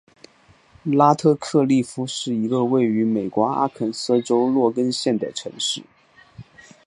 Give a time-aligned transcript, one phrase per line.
[0.83, 5.83] 拉特克利夫是一个位于美国阿肯色州洛根县的城市。